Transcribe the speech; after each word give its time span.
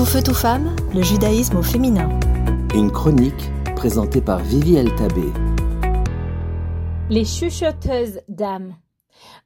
Tout 0.00 0.06
feu, 0.06 0.22
tout 0.22 0.32
femme, 0.32 0.74
le 0.94 1.02
judaïsme 1.02 1.58
au 1.58 1.62
féminin. 1.62 2.08
Une 2.74 2.90
chronique 2.90 3.50
présentée 3.76 4.22
par 4.22 4.38
Vivi 4.38 4.82
Tabé. 4.96 5.30
Les 7.10 7.26
chuchoteuses 7.26 8.22
dames. 8.26 8.76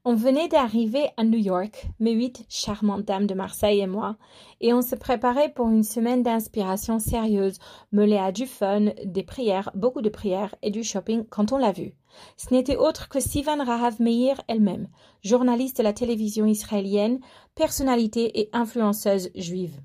On 0.04 0.14
venait 0.14 0.46
d'arriver 0.46 1.08
à 1.16 1.24
New 1.24 1.40
York, 1.40 1.88
mes 1.98 2.12
huit 2.12 2.46
charmantes 2.48 3.04
dames 3.04 3.26
de 3.26 3.34
Marseille 3.34 3.80
et 3.80 3.88
moi, 3.88 4.16
et 4.60 4.72
on 4.72 4.80
se 4.80 4.94
préparait 4.94 5.52
pour 5.52 5.70
une 5.70 5.82
semaine 5.82 6.22
d'inspiration 6.22 7.00
sérieuse, 7.00 7.58
mêlée 7.90 8.18
à 8.18 8.30
du 8.30 8.46
fun, 8.46 8.92
des 9.04 9.24
prières, 9.24 9.72
beaucoup 9.74 10.02
de 10.02 10.08
prières 10.08 10.54
et 10.62 10.70
du 10.70 10.84
shopping 10.84 11.24
quand 11.28 11.50
on 11.50 11.58
l'a 11.58 11.72
vue. 11.72 11.96
Ce 12.36 12.54
n'était 12.54 12.76
autre 12.76 13.08
que 13.08 13.18
Sivan 13.18 13.64
Rahav 13.64 14.00
Meir 14.00 14.40
elle-même, 14.46 14.86
journaliste 15.24 15.78
de 15.78 15.82
la 15.82 15.92
télévision 15.92 16.46
israélienne, 16.46 17.18
personnalité 17.56 18.38
et 18.38 18.50
influenceuse 18.52 19.30
juive. 19.34 19.80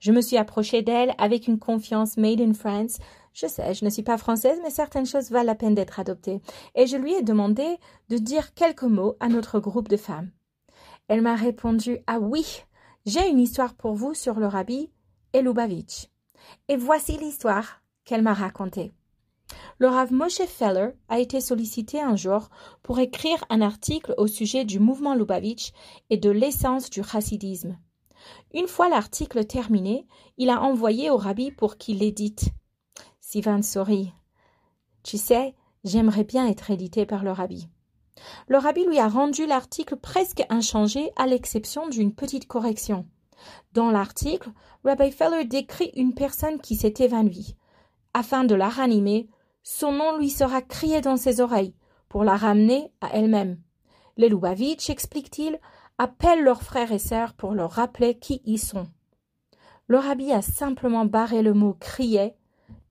Je 0.00 0.12
me 0.12 0.22
suis 0.22 0.38
approchée 0.38 0.82
d'elle 0.82 1.14
avec 1.18 1.46
une 1.46 1.58
confiance 1.58 2.16
made 2.16 2.40
in 2.40 2.54
France. 2.54 2.98
Je 3.34 3.46
sais, 3.46 3.74
je 3.74 3.84
ne 3.84 3.90
suis 3.90 4.02
pas 4.02 4.16
française, 4.16 4.58
mais 4.62 4.70
certaines 4.70 5.06
choses 5.06 5.30
valent 5.30 5.46
la 5.46 5.54
peine 5.54 5.74
d'être 5.74 6.00
adoptées. 6.00 6.40
Et 6.74 6.86
je 6.86 6.96
lui 6.96 7.14
ai 7.14 7.22
demandé 7.22 7.76
de 8.08 8.16
dire 8.16 8.54
quelques 8.54 8.82
mots 8.82 9.16
à 9.20 9.28
notre 9.28 9.60
groupe 9.60 9.88
de 9.88 9.98
femmes. 9.98 10.30
Elle 11.08 11.22
m'a 11.22 11.34
répondu 11.34 11.98
Ah 12.06 12.18
oui, 12.18 12.64
j'ai 13.04 13.28
une 13.28 13.40
histoire 13.40 13.74
pour 13.74 13.94
vous 13.94 14.14
sur 14.14 14.40
le 14.40 14.46
rabbi 14.46 14.90
Elubavitch. 15.34 16.08
Et 16.68 16.76
voici 16.76 17.18
l'histoire 17.18 17.82
qu'elle 18.04 18.22
m'a 18.22 18.34
racontée. 18.34 18.92
Le 19.78 19.88
Rav 19.88 20.12
Moshe 20.12 20.42
Feller 20.46 20.90
a 21.08 21.18
été 21.18 21.40
sollicité 21.40 22.00
un 22.00 22.16
jour 22.16 22.48
pour 22.82 23.00
écrire 23.00 23.44
un 23.50 23.60
article 23.60 24.14
au 24.16 24.26
sujet 24.26 24.64
du 24.64 24.78
mouvement 24.78 25.14
Lubavitch 25.14 25.72
et 26.08 26.16
de 26.16 26.30
l'essence 26.30 26.88
du 26.88 27.02
chassidisme. 27.02 27.76
Une 28.54 28.66
fois 28.66 28.88
l'article 28.88 29.44
terminé, 29.44 30.06
il 30.36 30.50
a 30.50 30.60
envoyé 30.60 31.10
au 31.10 31.16
rabbi 31.16 31.50
pour 31.50 31.76
qu'il 31.76 31.98
l'édite. 31.98 32.50
Sivan 33.20 33.62
sourit. 33.62 34.12
Tu 35.02 35.18
sais, 35.18 35.54
j'aimerais 35.84 36.24
bien 36.24 36.48
être 36.48 36.70
édité 36.70 37.06
par 37.06 37.24
le 37.24 37.32
rabbi. 37.32 37.68
Le 38.48 38.58
rabbi 38.58 38.84
lui 38.84 38.98
a 38.98 39.08
rendu 39.08 39.46
l'article 39.46 39.96
presque 39.96 40.44
inchangé 40.50 41.10
à 41.16 41.26
l'exception 41.26 41.88
d'une 41.88 42.14
petite 42.14 42.46
correction. 42.46 43.06
Dans 43.72 43.90
l'article, 43.90 44.50
Rabbi 44.84 45.10
Feller 45.10 45.44
décrit 45.44 45.92
une 45.94 46.14
personne 46.14 46.60
qui 46.60 46.76
s'est 46.76 46.94
évanouie. 46.98 47.56
Afin 48.12 48.44
de 48.44 48.54
la 48.54 48.68
ranimer, 48.68 49.28
son 49.62 49.92
nom 49.92 50.16
lui 50.16 50.30
sera 50.30 50.62
crié 50.62 51.00
dans 51.00 51.16
ses 51.16 51.40
oreilles 51.40 51.74
pour 52.08 52.24
la 52.24 52.36
ramener 52.36 52.92
à 53.00 53.10
elle-même. 53.14 53.60
Les 54.16 54.28
Lubavitch, 54.28 54.90
explique-t-il, 54.90 55.58
appellent 56.00 56.42
leurs 56.42 56.62
frères 56.62 56.92
et 56.92 56.98
sœurs 56.98 57.34
pour 57.34 57.52
leur 57.52 57.72
rappeler 57.72 58.18
qui 58.18 58.40
ils 58.46 58.58
sont. 58.58 58.88
Le 59.86 59.98
rabbi 59.98 60.32
a 60.32 60.40
simplement 60.40 61.04
barré 61.04 61.42
le 61.42 61.52
mot 61.52 61.74
crier 61.74 62.32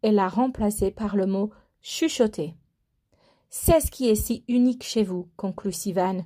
et 0.04 0.12
l'a 0.12 0.28
remplacé 0.28 0.92
par 0.92 1.16
le 1.16 1.26
mot 1.26 1.50
chuchoter. 1.82 2.54
C'est 3.50 3.80
ce 3.80 3.90
qui 3.90 4.08
est 4.08 4.14
si 4.16 4.44
unique 4.48 4.84
chez 4.84 5.02
vous, 5.02 5.28
conclut 5.38 5.72
Sivan. 5.72 6.24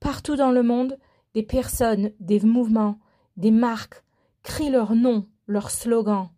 Partout 0.00 0.36
dans 0.36 0.50
le 0.50 0.62
monde, 0.62 0.98
des 1.32 1.42
personnes, 1.42 2.10
des 2.20 2.40
mouvements, 2.40 2.98
des 3.38 3.50
marques 3.50 4.04
crient 4.42 4.68
leurs 4.68 4.94
noms, 4.94 5.26
leurs 5.46 5.70
slogans. 5.70 6.28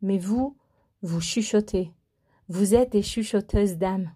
Mais 0.00 0.18
vous, 0.18 0.56
vous 1.02 1.20
chuchotez. 1.20 1.90
Vous 2.46 2.76
êtes 2.76 2.92
des 2.92 3.02
chuchoteuses 3.02 3.78
d'âme. 3.78 4.12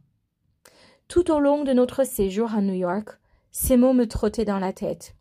Tout 1.08 1.32
au 1.32 1.40
long 1.40 1.64
de 1.64 1.72
notre 1.72 2.04
séjour 2.06 2.54
à 2.54 2.60
New 2.60 2.74
York, 2.74 3.18
ces 3.50 3.76
mots 3.76 3.94
me 3.94 4.06
trottaient 4.06 4.44
dans 4.44 4.60
la 4.60 4.72
tête. 4.72 5.16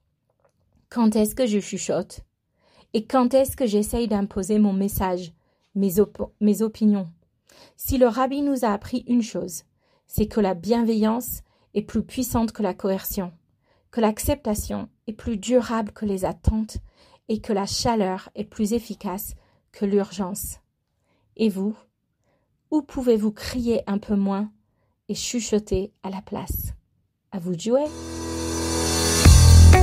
Quand 0.94 1.16
est-ce 1.16 1.34
que 1.34 1.48
je 1.48 1.60
chuchote? 1.60 2.22
Et 2.94 3.08
quand 3.08 3.34
est-ce 3.34 3.58
que 3.58 3.66
j'essaye 3.66 4.08
d'imposer 4.08 4.60
mon 4.60 4.74
message, 4.74 5.34
mes, 5.74 6.00
opinions? 6.00 7.10
Si 7.76 7.98
le 7.98 8.06
rabbi 8.06 8.44
nous 8.44 8.64
a 8.64 8.72
appris 8.72 9.04
une 9.08 9.24
chose, 9.24 9.64
c'est 10.06 10.28
que 10.28 10.40
la 10.40 10.54
bienveillance 10.54 11.42
est 11.74 11.82
plus 11.82 12.04
puissante 12.04 12.52
que 12.52 12.62
la 12.62 12.76
coercion, 12.76 13.32
que 13.90 14.02
l'acceptation 14.02 14.88
est 15.08 15.14
plus 15.14 15.38
durable 15.38 15.94
que 15.94 16.06
les 16.06 16.26
attentes 16.26 16.78
et 17.28 17.42
que 17.42 17.54
la 17.54 17.66
chaleur 17.66 18.30
est 18.36 18.46
plus 18.46 18.74
efficace 18.74 19.34
que 19.72 19.86
l'urgence. 19.86 20.60
Et 21.38 21.50
vous 21.50 21.76
Où 22.70 22.84
pouvez-vous 22.84 23.32
crier 23.32 23.82
un 23.88 23.98
peu 23.98 24.16
moins 24.16 24.52
et 25.10 25.16
chuchoter 25.16 25.92
à 26.04 26.12
la 26.12 26.22
place? 26.22 26.74
À 27.32 27.40
vous 27.40 27.56
de 27.56 28.13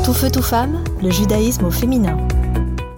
tout 0.04 0.14
feu, 0.14 0.30
tout 0.30 0.42
femme, 0.42 0.82
le 1.02 1.10
judaïsme 1.10 1.66
au 1.66 1.70
féminin. 1.70 2.16